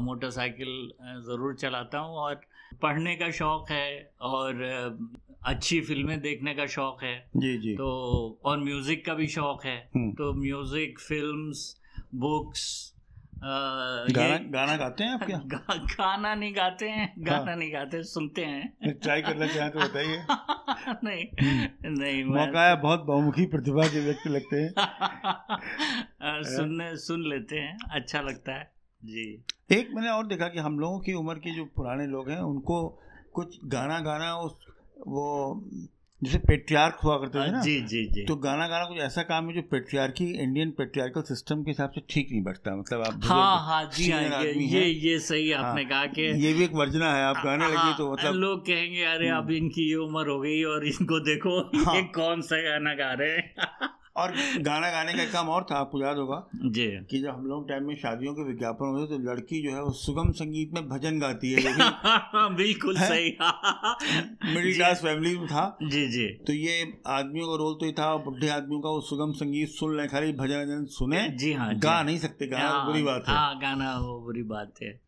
मोटरसाइकिल 0.00 0.92
ज़रूर 1.28 1.54
चलाता 1.54 1.98
हूँ 1.98 2.16
और 2.16 2.40
पढ़ने 2.82 3.16
का 3.16 3.30
शौक 3.30 3.70
है 3.70 4.12
और 4.20 4.64
अच्छी 5.46 5.80
फ़िल्में 5.80 6.20
देखने 6.20 6.54
का 6.54 6.66
शौक 6.66 7.02
है। 7.02 7.30
जी 7.36 7.58
जी। 7.58 7.74
तो 7.74 8.40
और 8.44 8.58
म्यूज़िक 8.58 9.06
का 9.06 9.14
भी 9.14 9.26
शौक 9.26 9.64
है। 9.64 9.90
हम्म। 9.96 10.12
तो 10.12 10.32
म्यूज़िक 10.34 10.98
फिल्म्स 10.98 11.80
बुक्स 12.14 12.92
गाना 13.44 14.36
गाना 14.50 14.76
गाते 14.76 15.04
हैं 15.04 15.10
आप 15.10 15.22
क्या? 15.26 15.38
गा, 15.46 15.74
गाना 15.76 16.34
नहीं 16.34 16.56
गाते 16.56 16.88
हैं। 16.88 17.14
गाना 17.18 17.50
हाँ। 17.50 17.56
नहीं 17.56 17.72
गाते 17.72 18.02
सुनते 18.02 18.44
हैं। 18.44 18.94
ट्राई 19.02 19.22
करना 19.22 19.46
चाहें 19.46 19.70
तो 19.70 19.78
बताइए। 19.78 20.26
नहीं 21.04 21.24
नहीं 21.98 22.24
मौका 22.24 22.68
है 22.68 22.80
बहुत 22.80 23.00
बहुमुखी 23.00 23.46
प्रतिभा 23.46 23.86
के 23.86 24.00
व्यक्ति 24.00 24.28
लगते 24.28 24.56
हैं। 24.56 24.72
सुनने 26.56 26.96
सुन 26.96 27.28
लेते 27.28 27.56
हैं 27.56 27.78
अच्छा 27.90 28.20
लगता 28.20 28.52
है। 28.52 28.72
जी। 29.04 29.44
एक 29.72 29.90
मैंने 29.94 30.08
और 30.08 30.26
देखा 30.26 30.48
कि 30.48 30.58
हम 30.58 30.78
लोगों 30.78 31.00
की 31.00 31.12
उम्र 31.12 31.34
के 31.34 31.54
जो 31.56 31.64
पुराने 31.64 32.06
लोग 32.06 32.30
हैं 32.30 32.40
उनको 32.40 33.02
कुछ 33.32 33.58
गाना 33.64 34.00
गाना 34.00 34.36
उस 34.36 34.65
वो 34.96 35.62
जैसे 36.22 36.38
पेट्रियार्क 36.38 36.98
हुआ 37.04 37.16
करते 37.16 37.38
थे 37.38 37.50
ना 37.52 37.60
जी 37.60 37.80
जी 37.80 38.04
जी। 38.06 38.24
तो 38.24 38.36
गाना 38.36 38.66
गाना 38.68 38.84
कुछ 38.84 38.98
ऐसा 38.98 39.22
काम 39.22 39.48
है 39.48 39.54
जो 39.54 39.62
पेट्रियार्की 39.62 40.24
इंडियन 40.42 40.70
पेट्रियार्कल 40.70 41.22
सिस्टम 41.22 41.62
के 41.62 41.70
हिसाब 41.70 41.90
से 41.90 42.00
ठीक 42.10 42.30
नहीं 42.30 42.42
बैठता 42.42 42.76
मतलब 42.76 43.02
आप 43.02 43.20
हाँ 43.24 43.58
हाँ 43.66 43.82
जी 43.94 44.10
हाँ 44.10 44.42
ये 44.44 44.52
ये, 44.52 44.84
ये 44.84 45.18
सही 45.18 45.50
हाँ, 45.50 45.64
आपने 45.64 45.84
कहा 45.84 46.06
कि 46.06 46.22
ये 46.44 46.52
भी 46.52 46.64
एक 46.64 46.74
वर्जना 46.74 47.12
है 47.14 47.24
आप 47.24 47.42
गाने 47.44 47.64
हाँ, 47.64 47.72
लगे 47.72 47.98
तो 47.98 48.12
मतलब 48.12 48.34
लोग 48.34 48.66
कहेंगे 48.66 49.04
अरे 49.04 49.28
अब 49.28 49.44
हम्म। 49.44 49.54
इनकी 49.54 49.88
ये 49.90 49.96
उम्र 49.96 50.28
हो 50.28 50.40
गई 50.40 50.62
और 50.64 50.86
इनको 50.86 51.20
देखो 51.20 51.60
हाँ, 51.84 51.94
ये 51.96 52.02
कौन 52.14 52.42
सा 52.42 52.62
गाना 52.62 52.94
गा 52.94 53.12
रहे 53.12 53.36
हैं? 53.36 53.54
और 54.16 54.32
गाना 54.60 54.90
गाने 54.90 55.12
का 55.12 55.24
काम 55.32 55.48
और 55.48 55.66
था 55.70 55.76
आपको 55.76 56.00
याद 56.02 56.16
होगा 56.16 56.38
जी। 56.56 56.86
कि 57.10 57.18
जब 57.22 57.28
हम 57.28 57.46
लोग 57.46 57.68
टाइम 57.68 57.86
में 57.88 57.94
शादियों 57.96 58.34
के 58.34 58.42
विज्ञापन 58.42 58.94
होते 58.96 59.16
तो 59.16 59.22
लड़की 59.30 59.62
जो 59.62 59.74
है 59.74 59.82
वो 59.82 59.90
सुगम 60.02 60.30
संगीत 60.40 60.72
में 60.74 60.88
भजन 60.88 61.18
गाती 61.18 61.52
है 61.52 61.74
बिल्कुल 62.56 62.96
सही। 62.98 63.30
मिडिल 64.54 64.74
क्लास 64.74 65.02
फैमिली 65.02 65.36
में 65.38 65.46
था। 65.46 65.66
जी 65.82 66.06
जी। 66.08 66.26
तो 66.46 66.52
ये 66.52 66.80
आदमियों 67.06 67.48
का 67.48 67.56
रोल 67.56 67.74
तो 67.74 67.86
ही 67.86 67.92
था 67.92 68.14
बुढ़े 68.24 68.48
आदमियों 68.48 68.80
का 68.80 68.88
वो 68.88 69.00
सुगम 69.00 69.32
संगीत 69.32 69.68
सुन 69.68 69.96
ले 69.96 70.06
खाली 70.08 70.32
भजन 70.32 70.64
भजन 70.64 70.84
सुने 70.90 71.28
जी 71.38 71.52
हाँ 71.52 71.74
गा 71.78 72.02
नहीं 72.02 72.18
सकते 72.18 72.46
गाना 72.46 72.68
हाँ, 72.68 72.86
बुरी 72.86 73.02
बात 73.02 73.24
है। 73.28 73.34
हाँ 73.34 73.58
गाना 73.60 73.98
वो 73.98 74.20
बुरी 74.20 74.42
बात 74.54 74.72
है। 74.82 75.05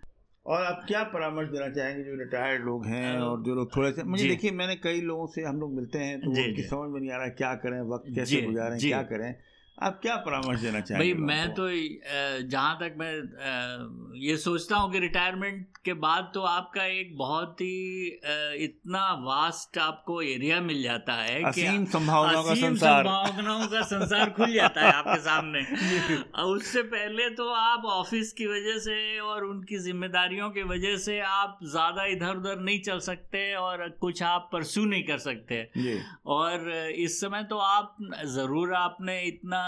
और 0.48 0.62
आप 0.64 0.84
क्या 0.88 1.02
परामर्श 1.04 1.48
देना 1.48 1.68
चाहेंगे? 1.68 2.02
जो 2.04 2.14
रिटायर्ड 2.18 2.64
लोग 2.64 2.86
हैं 2.86 3.18
और 3.18 3.42
जो 3.42 3.54
लोग 3.54 3.76
थोड़े 3.76 3.90
से 3.92 4.02
मुझे 4.04 4.28
देखिए 4.28 4.50
मैंने 4.50 4.76
कई 4.76 5.00
लोगों 5.00 5.26
से 5.26 5.42
हम 5.42 5.60
लोग 5.60 5.72
मिलते 5.72 5.98
हैं 5.98 6.20
तो 6.20 6.30
उनकी 6.30 6.62
समझ 6.62 6.90
में 6.90 7.00
नहीं 7.00 7.10
आ 7.10 7.16
रहा 7.16 7.28
क्या 7.40 7.54
करें 7.54 7.80
वक्त 7.90 8.14
कैसे 8.14 8.40
गुजारें 8.42 8.78
क्या 8.78 9.02
करें। 9.02 9.34
आप 9.82 9.98
क्या 10.02 10.14
परामर्श 10.16 10.60
देना 10.60 10.80
चाहेंगे 10.80 11.12
भाई 11.12 11.26
मैं 11.26 11.54
तो 11.54 11.68
जहाँ 12.48 12.76
तक 12.76 12.94
मैं 12.98 13.12
ये 14.20 14.36
सोचता 14.36 14.76
हूँ 14.76 14.90
कि 14.92 14.98
रिटायरमेंट 14.98 15.76
के 15.84 15.92
बाद 15.94 16.30
तो 16.34 16.40
आपका 16.42 16.84
एक 16.84 17.16
बहुत 17.18 17.60
ही 17.60 18.06
इतना 18.64 19.02
वास्ट 19.20 19.78
आपको 19.78 20.20
एरिया 20.22 20.60
मिल 20.60 20.82
जाता 20.82 21.14
है 21.14 21.42
असीम 21.42 21.84
संभावनाओं 21.84 22.44
का 22.44 22.54
संसार। 22.54 23.04
संभावनाओं 23.04 23.66
का 23.66 23.82
संसार 23.82 24.30
खुल 24.30 24.52
जाता 24.54 24.80
है 24.80 24.92
आपके 24.92 25.18
सामने। 25.20 25.60
उससे 26.48 26.82
पहले 26.88 27.28
तो 27.30 27.48
आप 27.50 27.84
ऑफ़िस 27.84 28.32
की 28.32 28.46
वजह 28.46 28.78
से 28.78 28.98
और 29.20 29.44
उनकी 29.44 29.78
जिम्मेदारियों 29.78 30.50
की 30.50 30.62
वजह 30.62 30.96
से 30.96 31.20
आप 31.20 31.58
ज़्यादा 31.64 32.04
इधर 32.06 32.36
उधर 32.36 32.60
नहीं 32.60 32.80
चल 32.80 32.98
सकते 33.00 33.54
और 33.54 33.88
कुछ 34.00 34.22
आप 34.22 34.48
परसू 34.52 34.84
नहीं 34.84 35.02
कर 35.04 35.18
सकते। 35.20 35.62
और 36.26 36.70
इस 36.98 37.20
समय 37.20 37.44
तो 37.44 37.58
आप 37.58 37.96
ज़रूर 38.26 38.74
आपने 38.74 39.20
इतना 39.22 39.66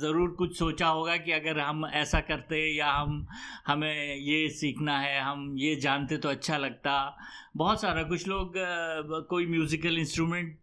ज़रूर 0.00 0.30
कुछ 0.38 0.56
सोचा 0.58 0.86
होगा 0.88 1.16
कि 1.16 1.32
अगर 1.32 1.58
हम 1.60 1.86
ऐसा 1.86 2.20
करते 2.20 2.56
या 2.76 2.90
हम 2.90 3.26
हमें 3.66 4.16
ये 4.16 4.48
सीखना 4.50 4.98
है 4.98 5.20
हम 5.20 5.54
ये 5.58 5.74
जानते 5.76 6.16
तो 6.16 6.28
अच्छा 6.28 6.56
लगता। 6.58 6.94
बहुत 7.56 7.80
सारा 7.80 8.02
कुछ 8.04 8.26
लोग 8.28 8.54
कोई 9.28 9.46
म्यूज़िकल 9.46 9.98
इंस्ट्रूमेंट 9.98 10.56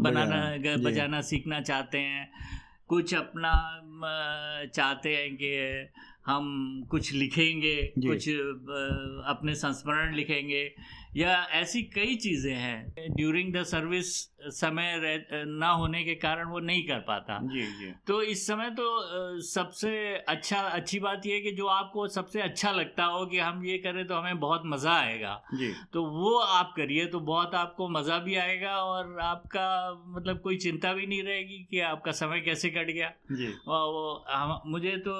बनाना 0.00 0.76
बजाना 0.84 1.20
सीखना 1.22 1.60
चाहते 1.62 1.98
हैं। 1.98 2.28
कुछ 2.88 3.14
अपना 3.14 3.52
चाहते 4.74 5.14
हैं 5.16 5.34
कि 5.36 5.52
हम 6.26 6.44
कुछ 6.90 7.12
लिखेंगे 7.12 7.76
कुछ 7.98 8.28
अपने 9.28 9.54
संस्मरण 9.54 10.14
लिखेंगे। 10.14 10.64
या 11.14 11.34
ऐसी 11.54 11.82
कई 11.94 12.14
चीज़ें 12.16 12.54
हैं 12.54 13.12
ड्यूरिंग 13.16 13.52
द 13.54 13.62
सर्विस 13.64 14.14
समय 14.52 15.24
ना 15.48 15.68
होने 15.70 16.02
के 16.04 16.14
कारण 16.14 16.48
वो 16.48 16.58
नहीं 16.60 16.82
कर 16.86 16.98
पाता। 17.00 17.38
जी 17.44 17.62
जी। 17.78 17.92
तो 18.06 18.20
इस 18.22 18.46
समय 18.46 18.70
तो 18.70 19.40
सबसे 19.42 19.92
अच्छा 20.28 20.58
अच्छी 20.60 20.98
बात 21.00 21.26
यह 21.26 21.34
है 21.34 21.40
कि 21.40 21.52
जो 21.52 21.66
आपको 21.66 22.06
सबसे 22.08 22.40
अच्छा 22.40 22.70
लगता 22.72 23.04
हो 23.04 23.24
कि 23.26 23.38
हम 23.38 23.64
ये 23.64 23.78
करें 23.78 24.06
तो 24.06 24.14
हमें 24.14 24.40
बहुत 24.40 24.62
मज़ा 24.66 24.94
आएगा। 24.94 25.40
जी। 25.54 25.72
तो 25.92 26.04
वो 26.06 26.36
आप 26.38 26.72
करिए 26.76 27.06
तो 27.06 27.20
बहुत 27.20 27.54
आपको 27.54 27.88
मज़ा 27.88 28.18
भी 28.18 28.34
आएगा 28.36 28.76
और 28.78 29.18
आपका 29.20 29.68
मतलब 30.08 30.40
कोई 30.40 30.56
चिंता 30.56 30.92
भी 30.92 31.06
नहीं 31.06 31.22
रहेगी 31.22 31.62
कि 31.70 31.80
आपका 31.82 32.12
समय 32.12 32.40
कैसे 32.40 32.70
कट 32.70 32.90
गया। 32.90 33.12
जी। 33.32 33.52
और 33.68 33.86
वो 33.92 34.24
हम 34.30 34.60
मुझे 34.66 34.96
तो 34.98 35.14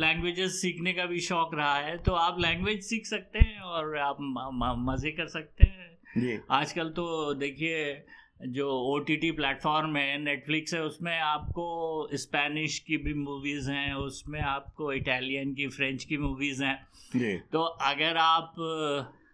लैंग्वेजेस 0.00 0.60
सीखने 0.60 0.92
का 0.92 1.06
भी 1.06 1.20
शौक 1.20 1.54
रहा 1.54 1.74
है 1.76 1.96
तो 1.98 2.12
आप 2.14 2.40
लैंग्वेज 2.40 2.82
सीख 2.84 3.06
सकते 3.06 3.38
हैं 3.38 3.60
और 3.60 3.96
आप 3.98 4.16
मज़े 4.20 5.10
कर 5.10 5.26
सकते 5.26 5.38
हैं। 5.62 6.42
आजकल 6.50 6.88
तो 6.88 7.34
देखिए 7.34 8.04
जो 8.48 8.68
ओ 8.70 8.98
टी 8.98 9.16
टी 9.16 9.30
प्लेटफॉर्म 9.30 9.96
है 9.96 10.18
नेटफ्लिक्स 10.18 10.74
है 10.74 10.82
उसमें 10.82 11.18
आपको 11.18 12.08
स्पेनिश 12.14 12.78
की 12.78 12.96
भी 12.96 13.14
मूवीज़ 13.14 13.70
हैं 13.70 13.94
उसमें 13.94 14.40
आपको 14.40 14.92
इटालियन 14.92 15.54
की 15.54 15.68
फ्रेंच 15.68 16.04
की 16.04 16.18
मूवीज़ 16.18 16.64
हैं। 16.64 17.40
तो 17.52 17.62
अगर 17.62 18.16
आप 18.16 18.54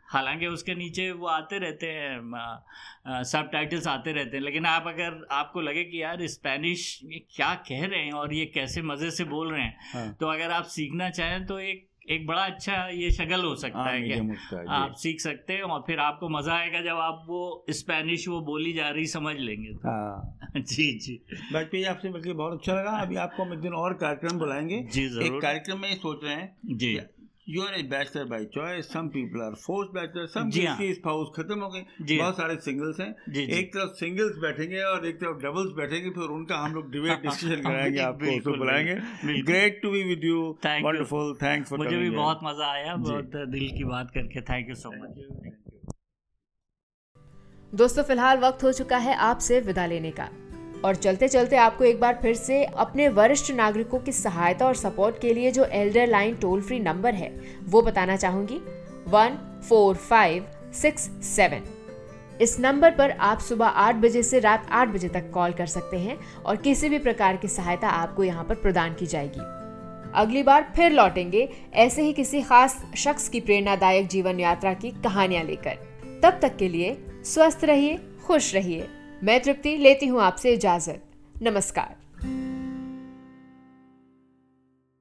हालाँकि 0.08 0.46
उसके 0.46 0.74
नीचे 0.74 1.10
वो 1.12 1.26
आते 1.26 1.58
रहते 1.58 1.86
हैं 1.86 3.22
सब 3.24 3.48
टाइटल्स 3.52 3.86
आते 3.86 4.12
रहते 4.12 4.36
हैं 4.36 4.44
लेकिन 4.44 4.66
आप 4.66 4.86
अगर 4.86 5.26
आपको 5.30 5.60
लगे 5.60 5.84
कि 5.84 6.02
यार 6.02 6.26
स्पेनिश 6.26 7.00
ये 7.04 7.18
क्या 7.36 7.54
कह 7.54 7.86
रहे 7.86 8.04
हैं 8.04 8.12
और 8.12 8.34
ये 8.34 8.46
कैसे 8.46 8.82
मज़े 8.82 9.10
से 9.10 9.24
बोल 9.24 9.52
रहे 9.52 9.62
हैं 9.62 9.76
हाँ। 9.92 10.12
तो 10.20 10.26
अगर 10.26 10.50
आप 10.50 10.64
सीखना 10.64 11.10
चाहें 11.10 11.46
तो 11.46 11.58
एक 11.58 11.88
एक 12.10 12.26
बड़ा 12.26 12.42
अच्छा 12.42 12.74
ये 12.88 13.10
शगल 13.10 13.44
हो 13.44 13.54
सकता 13.56 13.78
आ, 13.78 13.88
है 13.88 14.02
कि 14.02 14.64
आप 14.68 14.94
सीख 14.94 15.20
सकते 15.20 15.52
हैं 15.52 15.62
और 15.62 15.80
फिर 15.86 15.98
आपको 15.98 16.28
मज़ा 16.28 16.54
आएगा 16.54 16.80
जब 16.80 16.96
आप 16.96 17.24
वो 17.28 17.64
स्पेनिश 17.70 18.28
वो 18.28 18.40
बोली 18.40 18.72
जा 18.72 18.88
रही 18.88 19.06
समझ 19.06 19.34
लेंगे 19.36 19.72
तो। 19.72 19.88
हाँ। 19.88 20.38
जी 20.56 20.92
जी। 20.98 21.14
वाजपेयी 21.52 21.84
आपसे 21.84 22.10
मिलकर 22.10 22.32
बहुत 22.32 22.52
अच्छा 22.52 22.72
लगा। 22.72 22.90
अभी 22.90 23.16
आपको 23.16 23.42
हम 23.42 23.52
एक 23.52 23.60
दिन 23.60 23.72
और 23.74 23.94
कार्यक्रम 23.94 24.38
बुलाएँगे। 24.38 24.82
जी 24.92 25.08
ज़रूर। 25.08 25.36
एक 25.36 25.42
कार्यक्रम 25.42 25.78
में 25.78 25.94
सोच 25.96 26.24
रहे 26.24 26.34
हैं 26.34 26.56
जी। 26.76 26.96
You 27.46 27.62
are 27.62 27.74
a 27.74 27.82
bachelor 27.90 28.24
by 28.24 28.44
choice 28.54 28.88
some 28.92 29.08
people 29.08 29.42
are 29.42 29.54
force 29.56 29.88
bachelor 29.94 30.26
some 30.26 30.50
spouse 30.94 31.28
खत्म 31.36 31.58
हो 31.60 31.68
गए। 31.70 32.16
बहुत 32.16 32.36
सारे 32.36 32.56
सिंगल्स 32.60 33.00
हैं। 33.00 33.08
एक 33.58 33.68
तरफ़ 33.74 33.92
सिंगल्स 33.94 34.38
बैठेंगे 34.42 34.80
और 34.84 35.06
एक 35.06 35.20
तरफ़ 35.20 35.36
डबल्स 35.42 35.70
बैठेंगे 35.76 36.10
फिर 36.10 36.32
उनका 36.36 36.56
हम 36.56 36.74
लोग 36.74 36.90
डिबेट 36.92 37.22
डिस्कशन 37.22 37.62
कराएँगे 37.66 38.00
आपको 38.02 38.38
तो 38.44 38.56
बुलाएँगे। 38.58 39.42
Great 39.42 39.80
to 39.82 39.90
be 39.90 40.02
with 40.04 40.24
you 40.24 40.40
wonderful 40.66 41.34
thanks 41.42 41.70
for 41.70 41.78
मुझे 41.78 41.96
भी 41.96 42.10
बहुत 42.10 42.40
मज़ा 42.44 42.72
आया 42.72 42.96
बहुत 42.96 43.36
दिल 43.52 43.68
की 43.76 43.84
बात 43.84 44.10
करके। 44.14 44.40
थैंक 44.50 44.68
यू 44.68 44.74
सो 44.74 44.92
मच 44.96 45.14
दोस्तों 47.72 48.02
फ़िलहाल 48.02 48.38
वक्त 48.38 48.64
हो 48.64 48.72
चुका 48.72 48.96
है 48.98 49.14
आपसे 49.24 49.60
विदा 49.60 49.86
लेने 49.86 50.10
का। 50.10 50.28
और 50.86 50.94
चलते 50.94 51.28
चलते 51.28 51.56
आपको 51.56 51.84
एक 51.84 52.00
बार 52.00 52.18
फिर 52.22 52.34
से 52.34 52.64
अपने 52.64 53.08
वरिष्ठ 53.08 53.50
नागरिकों 53.52 53.98
की 53.98 54.12
सहायता 54.12 54.66
और 54.66 54.74
सपोर्ट 54.74 55.20
के 55.20 55.34
लिए 55.34 55.50
जो 55.50 55.64
elder 55.64 56.06
line 56.06 56.34
toll 56.34 56.60
free 56.62 56.78
number 56.80 57.14
है, 57.14 57.40
वो 57.64 57.82
बताना 57.82 58.16
चाहूँगी। 58.16 58.60
One, 59.08 59.38
four, 59.68 59.96
five, 59.96 60.46
six, 60.72 61.10
seven. 61.22 61.62
इस 62.40 62.60
नंबर 62.60 62.90
पर 62.90 63.10
आप 63.10 63.38
सुबह 63.38 63.66
आठ 63.66 63.94
बजे 63.94 64.22
से 64.22 64.38
रात 64.38 64.66
आठ 64.70 64.88
बजे 64.88 65.08
तक 65.08 65.30
कॉल 65.30 65.52
कर 65.52 65.66
सकते 65.66 65.96
हैं 65.96 66.18
और 66.46 66.56
किसी 66.56 66.88
भी 66.88 66.98
प्रकार 66.98 67.36
की 67.36 67.48
सहायता 67.48 67.88
आपको 67.88 68.24
यहाँ 68.24 68.44
पर 68.44 68.54
प्रदान 68.54 68.94
की 68.94 69.06
जाएगी। 69.06 69.40
अगली 70.14 70.42
बार 70.42 70.72
फिर 70.76 70.92
लौटेंगे 70.92 71.48
ऐसे 71.74 72.02
ही 72.02 72.12
किसी 72.12 72.42
खास 72.42 72.84
शख्स 72.96 73.28
की 73.28 73.40
प्रेरणादायक 73.40 74.08
जीवन 74.08 74.40
यात्रा 74.40 74.74
की 74.74 74.90
कहानियाँ 74.90 75.44
लेकर। 75.44 75.78
तब 76.22 76.38
तक 76.42 76.56
के 76.56 76.68
लिए 76.68 76.96
स्वस्थ 77.24 77.64
रहिए, 77.64 77.98
खुश 78.26 78.54
रहिए। 78.54 78.88
मैं 79.24 79.42
तृप्ति 79.42 79.76
लेती 79.76 80.06
हूँ 80.06 80.20
आपसे 80.22 80.52
इजाज़त। 80.52 81.02
नमस्कार। 81.42 82.05